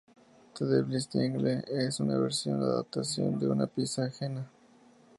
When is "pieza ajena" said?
3.67-4.49